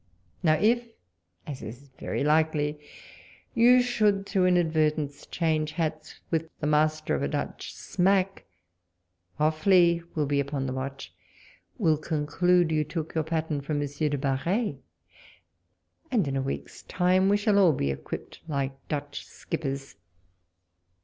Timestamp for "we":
17.29-17.37